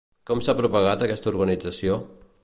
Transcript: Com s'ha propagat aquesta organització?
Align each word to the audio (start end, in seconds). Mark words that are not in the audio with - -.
Com 0.29 0.39
s'ha 0.45 0.55
propagat 0.61 1.03
aquesta 1.07 1.31
organització? 1.35 1.99